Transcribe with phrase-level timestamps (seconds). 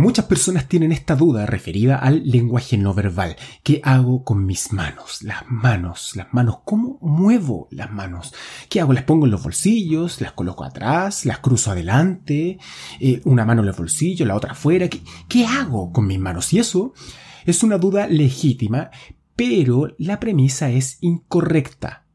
[0.00, 3.36] Muchas personas tienen esta duda referida al lenguaje no verbal.
[3.62, 5.20] ¿Qué hago con mis manos?
[5.20, 8.32] Las manos, las manos, ¿cómo muevo las manos?
[8.70, 8.94] ¿Qué hago?
[8.94, 10.22] ¿Las pongo en los bolsillos?
[10.22, 11.26] ¿Las coloco atrás?
[11.26, 12.58] ¿Las cruzo adelante?
[12.98, 14.88] Eh, ¿Una mano en los bolsillos, la otra afuera?
[14.88, 16.50] ¿Qué, ¿Qué hago con mis manos?
[16.54, 16.94] Y eso
[17.44, 18.90] es una duda legítima,
[19.36, 22.06] pero la premisa es incorrecta.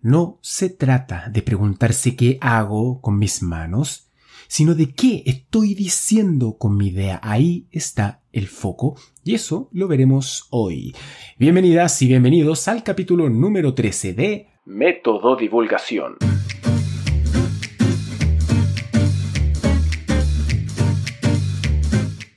[0.00, 4.12] No se trata de preguntarse qué hago con mis manos,
[4.48, 7.20] sino de qué estoy diciendo con mi idea.
[7.22, 10.94] Ahí está el foco y eso lo veremos hoy.
[11.38, 16.16] Bienvenidas y bienvenidos al capítulo número 13 de Método Divulgación.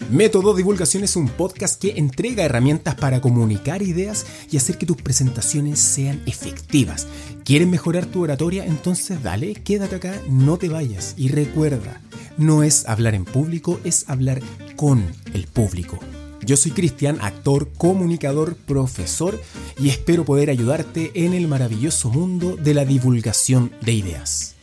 [0.09, 4.95] Método Divulgación es un podcast que entrega herramientas para comunicar ideas y hacer que tus
[5.01, 7.07] presentaciones sean efectivas.
[7.43, 8.65] ¿Quieres mejorar tu oratoria?
[8.65, 11.13] Entonces dale, quédate acá, no te vayas.
[11.17, 12.01] Y recuerda,
[12.37, 14.41] no es hablar en público, es hablar
[14.77, 15.03] con
[15.33, 15.99] el público.
[16.41, 19.41] Yo soy Cristian, actor, comunicador, profesor
[19.77, 24.56] y espero poder ayudarte en el maravilloso mundo de la divulgación de ideas.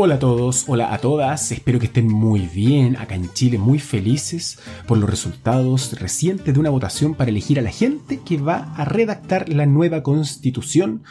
[0.00, 3.80] Hola a todos, hola a todas, espero que estén muy bien acá en Chile, muy
[3.80, 8.72] felices por los resultados recientes de una votación para elegir a la gente que va
[8.76, 11.02] a redactar la nueva constitución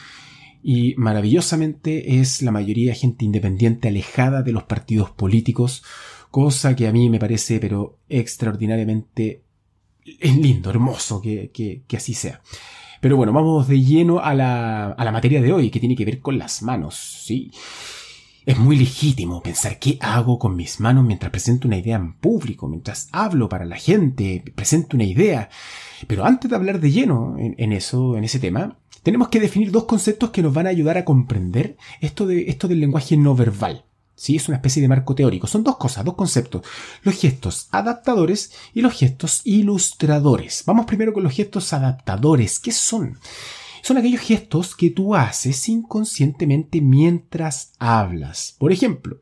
[0.63, 5.83] y maravillosamente es la mayoría gente independiente alejada de los partidos políticos,
[6.31, 9.43] cosa que a mí me parece pero extraordinariamente
[10.21, 12.39] lindo, hermoso que, que, así sea.
[13.01, 16.05] Pero bueno, vamos de lleno a la, a la materia de hoy, que tiene que
[16.05, 17.51] ver con las manos, ¿sí?
[18.47, 22.69] Es muy legítimo pensar qué hago con mis manos mientras presento una idea en público,
[22.69, 25.49] mientras hablo para la gente, presento una idea.
[26.07, 29.83] Pero antes de hablar de lleno en, eso, en ese tema, tenemos que definir dos
[29.83, 33.83] conceptos que nos van a ayudar a comprender esto, esto del lenguaje no verbal.
[34.15, 34.37] ¿Sí?
[34.37, 35.45] Es una especie de marco teórico.
[35.45, 36.61] Son dos cosas, dos conceptos.
[37.03, 40.63] Los gestos adaptadores y los gestos ilustradores.
[40.65, 42.61] Vamos primero con los gestos adaptadores.
[42.61, 43.19] ¿Qué son?
[43.87, 48.53] Son aquellos gestos que tú haces inconscientemente mientras hablas.
[48.59, 49.21] Por ejemplo,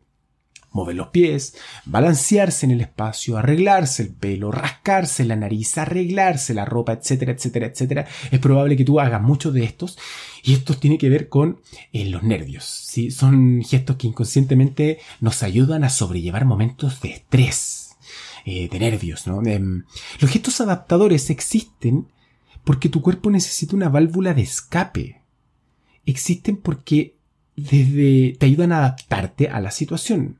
[0.71, 6.65] mover los pies, balancearse en el espacio, arreglarse el pelo, rascarse la nariz, arreglarse la
[6.65, 8.07] ropa, etcétera, etcétera, etcétera.
[8.31, 9.99] Es probable que tú hagas muchos de estos
[10.41, 11.61] y esto tiene que ver con
[11.93, 12.63] eh, los nervios.
[12.63, 13.11] ¿sí?
[13.11, 17.97] Son gestos que inconscientemente nos ayudan a sobrellevar momentos de estrés,
[18.45, 19.27] eh, de nervios.
[19.27, 19.83] Em,
[20.19, 22.07] los gestos adaptadores existen
[22.65, 25.21] porque tu cuerpo necesita una válvula de escape.
[26.05, 27.15] Existen porque
[27.55, 30.39] desde te ayudan a adaptarte a la situación.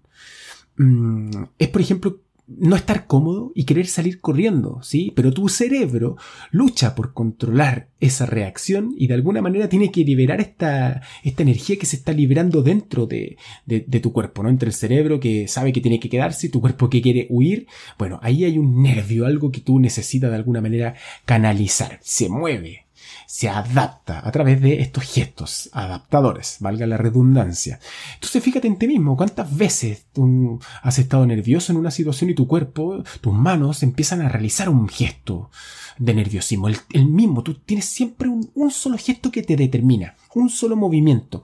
[0.76, 5.12] Mm, es, por ejemplo, no estar cómodo y querer salir corriendo, ¿sí?
[5.16, 6.18] Pero tu cerebro
[6.52, 11.78] lucha por controlar esa reacción y de alguna manera tiene que liberar esta, esta energía
[11.78, 14.50] que se está liberando dentro de, de, tu cuerpo, ¿no?
[14.50, 17.68] Entre el cerebro que sabe que tiene que quedarse y tu cuerpo que quiere huir.
[17.98, 20.96] Bueno, ahí hay un nervio, algo que tú necesitas de alguna manera
[21.26, 22.00] canalizar.
[22.02, 22.85] Se mueve,
[23.26, 27.80] se adapta a través de estos gestos adaptadores, valga la redundancia.
[28.16, 32.36] Entonces fíjate en ti mismo, cuántas veces tú has estado nervioso en una situación y
[32.36, 35.50] tu cuerpo, tus manos empiezan a realizar un gesto
[35.98, 40.50] de nerviosismo, el, mismo, tú tienes siempre un, un solo gesto que te determina, un
[40.50, 41.44] solo movimiento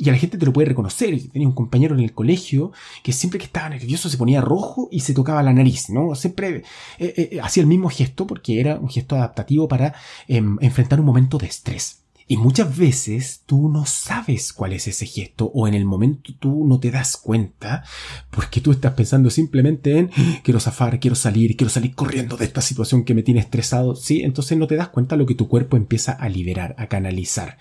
[0.00, 1.14] y a la gente te lo puede reconocer.
[1.30, 2.72] Tenía un compañero en el colegio
[3.02, 6.14] que siempre que estaba nervioso se ponía rojo y se tocaba la nariz, ¿no?
[6.14, 6.62] Siempre
[6.98, 9.94] eh, eh, hacía el mismo gesto porque era un gesto adaptativo para
[10.26, 11.98] em, enfrentar un momento de estrés.
[12.26, 16.64] Y muchas veces tú no sabes cuál es ese gesto o en el momento tú
[16.64, 17.84] no te das cuenta
[18.30, 20.10] porque tú estás pensando simplemente en
[20.42, 23.96] quiero zafar, quiero salir, quiero salir corriendo de esta situación que me tiene estresado.
[23.96, 27.58] Sí, entonces no te das cuenta lo que tu cuerpo empieza a liberar, a canalizar.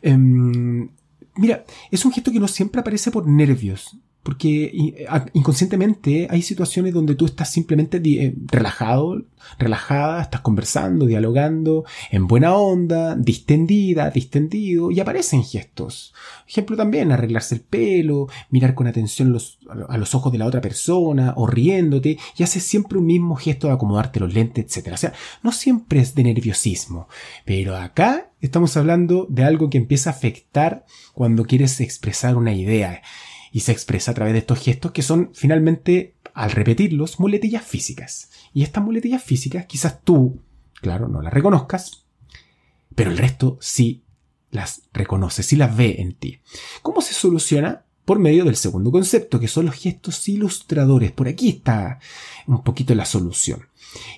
[0.00, 0.88] Em,
[1.36, 5.04] Mira, es un gesto que no siempre aparece por nervios, porque
[5.34, 9.22] inconscientemente hay situaciones donde tú estás simplemente eh, relajado,
[9.58, 16.14] relajada, estás conversando, dialogando, en buena onda, distendida, distendido, y aparecen gestos.
[16.48, 19.36] Ejemplo también, arreglarse el pelo, mirar con atención
[19.90, 23.66] a los ojos de la otra persona, o riéndote, y haces siempre un mismo gesto
[23.66, 24.94] de acomodarte los lentes, etc.
[24.94, 25.12] O sea,
[25.42, 27.08] no siempre es de nerviosismo,
[27.44, 33.02] pero acá estamos hablando de algo que empieza a afectar cuando quieres expresar una idea
[33.54, 38.28] y se expresa a través de estos gestos que son finalmente, al repetirlos, muletillas físicas.
[38.52, 40.42] Y estas muletillas físicas quizás tú,
[40.80, 42.04] claro, no las reconozcas,
[42.96, 44.02] pero el resto sí
[44.50, 46.40] las reconoce, sí las ve en ti.
[46.82, 47.83] ¿Cómo se soluciona?
[48.04, 51.12] Por medio del segundo concepto, que son los gestos ilustradores.
[51.12, 51.98] Por aquí está
[52.46, 53.66] un poquito la solución.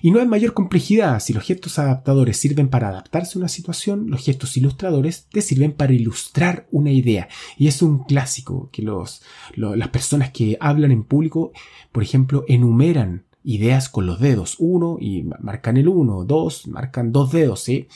[0.02, 1.20] Y no hay mayor complejidad.
[1.20, 5.72] Si los gestos adaptadores sirven para adaptarse a una situación, los gestos ilustradores te sirven
[5.72, 7.28] para ilustrar una idea.
[7.56, 9.22] Y es un clásico que los,
[9.54, 11.52] las personas que hablan en público,
[11.92, 14.56] por ejemplo, enumeran ideas con los dedos.
[14.58, 17.86] Uno y marcan el uno, dos, marcan dos dedos, ¿sí?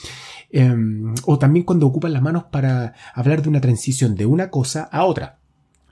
[0.50, 4.84] Em, o también cuando ocupan las manos para hablar de una transición de una cosa
[4.84, 5.39] a otra.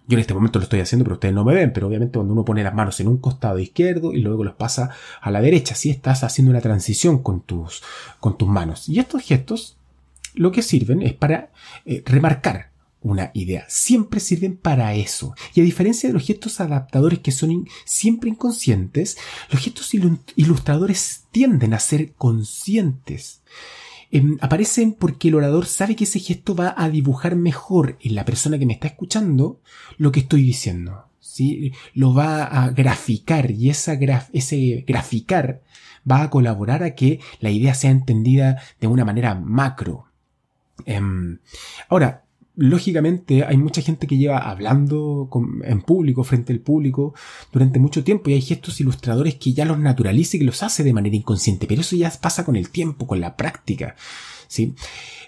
[0.09, 2.33] Yo en este momento lo estoy haciendo, pero ustedes no me ven, pero obviamente cuando
[2.33, 4.91] uno pone las manos en un costado izquierdo y luego los pasa
[5.21, 7.83] a la derecha, si estás haciendo una transición con tus,
[8.19, 8.89] con tus manos.
[8.89, 9.77] Y estos gestos
[10.35, 11.51] lo que sirven es para
[11.85, 12.71] eh, remarcar
[13.03, 13.65] una idea.
[13.69, 15.35] Siempre sirven para eso.
[15.55, 19.19] Y a diferencia de los gestos adaptadores que son siempre inconscientes,
[19.51, 19.93] los gestos
[20.37, 23.43] ilustradores tienden a ser conscientes.
[24.11, 28.25] Em, aparecen porque el orador sabe que ese gesto va a dibujar mejor en la
[28.25, 29.61] persona que me está escuchando
[29.99, 31.05] lo que estoy diciendo.
[31.21, 31.73] ¿sí?
[31.95, 33.95] Lo va a graficar y esa
[34.33, 35.63] ese graficar
[36.11, 40.07] va a colaborar a que la idea sea entendida de una manera macro.
[40.87, 41.39] Em,
[41.89, 42.25] ahora,
[42.59, 45.31] lógicamente hay mucha gente que lleva hablando
[45.63, 47.15] en público, frente al público,
[47.53, 50.83] durante mucho tiempo y hay gestos ilustradores que ya los naturaliza y que los hace
[50.83, 53.95] de manera inconsciente, pero eso ya pasa con el tiempo, con la práctica.
[54.49, 54.75] ¿Sí?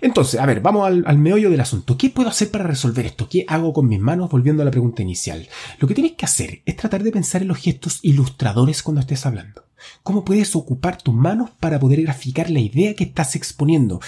[0.00, 1.99] Entonces, a ver, vamos al, al, meollo del asunto.
[1.99, 3.29] ¿Qué puedo hacer para resolver esto?
[3.29, 4.31] ¿Qué hago con mis manos?
[4.31, 5.47] Volviendo a la pregunta inicial.
[5.79, 9.26] Lo que tienes que hacer es tratar de pensar en los gestos ilustradores cuando estés
[9.26, 9.67] hablando.
[10.03, 14.00] ¿Cómo puedes ocupar tus manos para poder graficar la idea que estás exponiendo?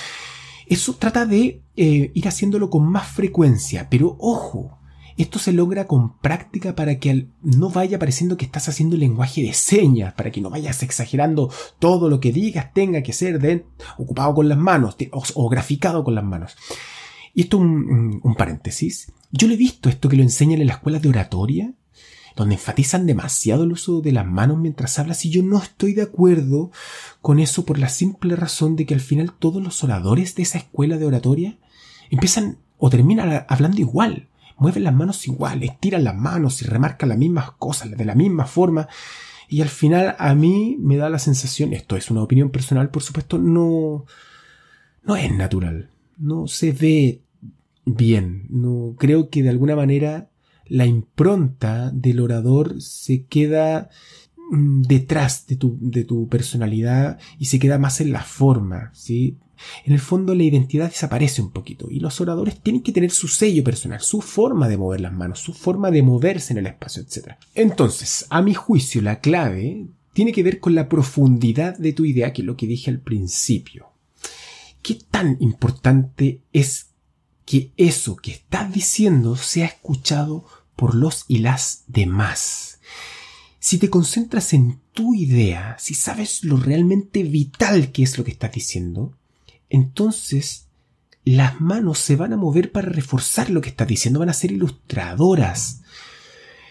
[0.72, 4.78] Eso trata de eh, ir haciéndolo con más frecuencia, pero ojo,
[5.18, 9.52] esto se logra con práctica para que no vaya pareciendo que estás haciendo lenguaje de
[9.52, 13.66] señas, para que no vayas exagerando todo lo que digas tenga que ser de,
[13.98, 14.96] ocupado con las manos
[15.34, 16.56] o, graficado con las manos.
[17.34, 19.12] Y esto un, un paréntesis.
[19.30, 21.74] Yo le he visto esto que lo enseñan en las escuelas de oratoria,
[22.36, 26.02] donde enfatizan demasiado el uso de las manos mientras hablas y yo no estoy de
[26.02, 26.70] acuerdo
[27.20, 30.58] con eso por la simple razón de que al final todos los oradores de esa
[30.58, 31.58] escuela de oratoria
[32.10, 37.18] empiezan o terminan hablando igual, mueven las manos igual, estiran las manos y remarcan las
[37.18, 38.88] mismas cosas de la misma forma
[39.48, 43.02] y al final a mí me da la sensación, esto es una opinión personal por
[43.02, 44.04] supuesto, no
[45.04, 47.22] no es natural, no se ve
[47.84, 50.31] bien, no creo que de alguna manera
[50.66, 53.90] la impronta del orador se queda
[54.50, 59.38] mm, detrás de tu, de tu personalidad y se queda más en la forma, ¿sí?
[59.84, 63.28] En el fondo la identidad desaparece un poquito y los oradores tienen que tener su
[63.28, 67.02] sello personal, su forma de mover las manos, su forma de moverse en el espacio,
[67.02, 67.34] etc.
[67.54, 72.32] Entonces, a mi juicio, la clave tiene que ver con la profundidad de tu idea,
[72.32, 73.92] que es lo que dije al principio.
[74.82, 76.91] ¿Qué tan importante es
[77.44, 80.44] que eso que estás diciendo sea escuchado
[80.76, 82.80] por los y las demás.
[83.58, 88.32] Si te concentras en tu idea, si sabes lo realmente vital que es lo que
[88.32, 89.16] estás diciendo,
[89.70, 90.66] entonces
[91.24, 94.52] las manos se van a mover para reforzar lo que estás diciendo, van a ser
[94.52, 95.82] ilustradoras.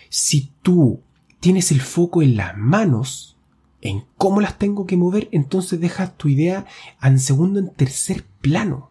[0.10, 1.02] Si tú
[1.40, 3.38] tienes el foco en las manos,
[3.82, 6.66] en cómo las tengo que mover, entonces dejas tu idea
[7.02, 8.91] en segundo, en tercer plano.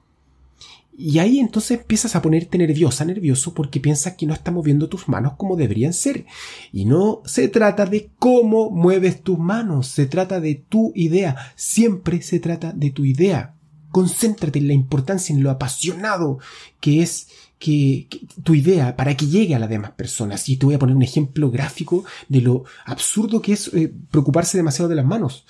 [0.97, 5.09] Y ahí entonces empiezas a ponerte nerviosa, nervioso, porque piensas que no estás moviendo tus
[5.09, 6.27] manos como deberían ser.
[6.73, 11.37] Y no se trata de cómo mueves tus manos, se trata de tu idea.
[11.57, 13.55] Siempre se trata de tu idea.
[13.91, 16.39] Concéntrate en la importancia, en lo apasionado
[16.81, 17.29] que es
[17.59, 18.09] que,
[18.43, 20.49] tu idea para que llegue a las demás personas.
[20.49, 24.59] Y te voy a poner un ejemplo gráfico de lo absurdo que es eh, preocuparse
[24.59, 25.47] demasiado de las manos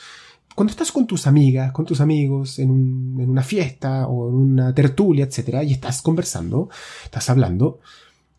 [0.54, 5.24] cuando estás con tus amigas, con tus amigos, en, una fiesta o en una tertulia,
[5.24, 6.68] etc., y estás conversando,
[7.04, 7.80] estás hablando,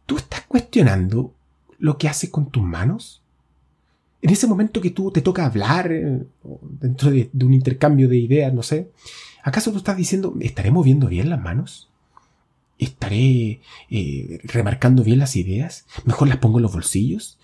[0.06, 1.34] tú estás cuestionando
[1.80, 3.22] lo que haces con tus manos.
[4.22, 6.24] En ese momento que tú te toca hablar, eh,
[6.62, 8.92] dentro de, un intercambio de ideas, no sé,
[9.42, 11.90] ¿acaso tú estás diciendo, ¿estaré moviendo bien las manos?
[12.78, 15.86] ¿Estaré eh, remarcando bien las ideas?
[16.06, 17.40] ¿Mejor las pongo en los bolsillos?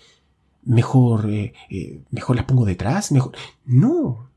[0.64, 1.52] ¿Mejor, eh,
[2.10, 3.10] mejor las pongo detrás?
[3.10, 3.32] ¿Mejor?
[3.64, 4.27] No,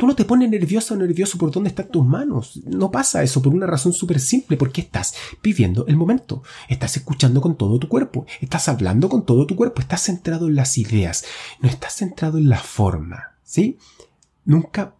[0.00, 2.58] Tú no te pones nervioso o nervioso por dónde están tus manos.
[2.64, 6.42] No pasa eso por una razón súper simple, porque estás viviendo el momento.
[6.70, 8.24] Estás escuchando con todo tu cuerpo.
[8.40, 9.82] Estás hablando con todo tu cuerpo.
[9.82, 11.26] Estás centrado en las ideas.
[11.60, 13.34] No estás centrado en la forma.
[13.42, 13.76] ¿Sí?
[14.46, 14.94] Nunca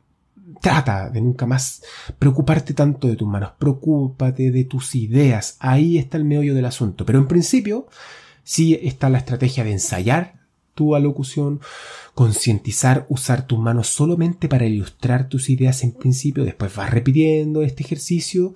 [0.60, 1.82] trata de nunca más
[2.18, 3.52] preocuparte tanto de tus manos.
[3.58, 5.56] Preocúpate de tus ideas.
[5.60, 7.06] Ahí está el meollo del asunto.
[7.06, 7.88] Pero en principio,
[8.44, 10.39] sí está la estrategia de ensayar
[10.80, 11.60] tu alocución,
[12.14, 17.82] concientizar, usar tus manos solamente para ilustrar tus ideas en principio, después vas repitiendo este
[17.82, 18.54] ejercicio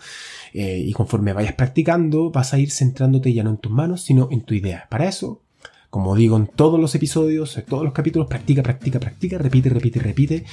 [0.54, 4.28] eh, y conforme vayas practicando vas a ir centrándote ya no en tus manos, sino
[4.30, 4.86] en tu idea.
[4.88, 5.42] Para eso,
[5.90, 10.00] como digo en todos los episodios, en todos los capítulos, practica, practica, practica, repite, repite,
[10.00, 10.44] repite,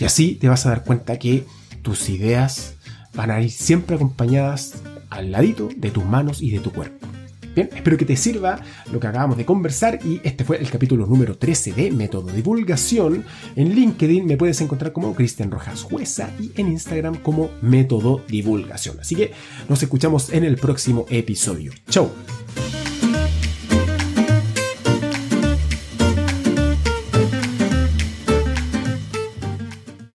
[0.00, 1.44] y así te vas a dar cuenta que
[1.82, 2.74] tus ideas
[3.14, 7.09] van a ir siempre acompañadas al ladito de tus manos y de tu cuerpo.
[7.54, 8.60] Bien, espero que te sirva
[8.92, 13.24] lo que acabamos de conversar y este fue el capítulo número 13 de Método Divulgación.
[13.56, 19.00] En LinkedIn me puedes encontrar como Cristian Rojas Jueza y en Instagram como Método Divulgación.
[19.00, 19.32] Así que
[19.68, 21.72] nos escuchamos en el próximo episodio.
[21.88, 22.10] Chau.